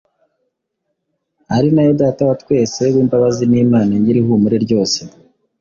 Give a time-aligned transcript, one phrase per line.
[1.55, 4.99] ari na yo Data wa twese w’imbabazi n’Imana nyir’ihumure ryose,